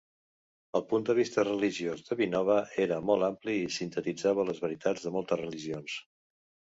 [0.77, 2.55] El punt de vista religiós de Vinoba
[2.85, 5.99] era molt ampli i sintetitzava les veritats de moltes religions.